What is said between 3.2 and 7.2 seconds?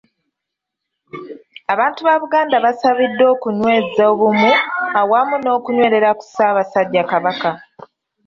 okunyweza obumu awamu n’okunywerera ku Ssaabasajja